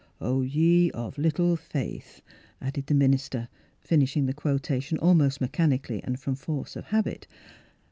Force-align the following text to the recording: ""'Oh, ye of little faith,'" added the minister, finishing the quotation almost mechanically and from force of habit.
""'Oh, 0.19 0.41
ye 0.41 0.89
of 0.95 1.19
little 1.19 1.55
faith,'" 1.55 2.23
added 2.59 2.87
the 2.87 2.95
minister, 2.95 3.49
finishing 3.79 4.25
the 4.25 4.33
quotation 4.33 4.97
almost 4.97 5.39
mechanically 5.39 6.01
and 6.03 6.19
from 6.19 6.33
force 6.33 6.75
of 6.75 6.85
habit. 6.85 7.27